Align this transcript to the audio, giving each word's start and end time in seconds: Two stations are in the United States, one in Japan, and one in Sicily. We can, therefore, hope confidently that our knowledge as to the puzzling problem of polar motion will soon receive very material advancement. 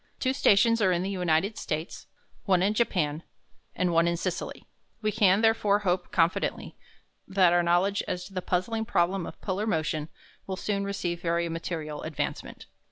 Two 0.19 0.33
stations 0.33 0.81
are 0.81 0.91
in 0.91 1.03
the 1.03 1.11
United 1.11 1.59
States, 1.59 2.07
one 2.45 2.63
in 2.63 2.73
Japan, 2.73 3.21
and 3.75 3.93
one 3.93 4.07
in 4.07 4.17
Sicily. 4.17 4.65
We 5.03 5.11
can, 5.11 5.41
therefore, 5.41 5.77
hope 5.85 6.11
confidently 6.11 6.75
that 7.27 7.53
our 7.53 7.61
knowledge 7.61 8.01
as 8.07 8.25
to 8.25 8.33
the 8.33 8.41
puzzling 8.41 8.83
problem 8.83 9.27
of 9.27 9.39
polar 9.41 9.67
motion 9.67 10.09
will 10.47 10.57
soon 10.57 10.85
receive 10.85 11.21
very 11.21 11.47
material 11.49 12.01
advancement. 12.01 12.65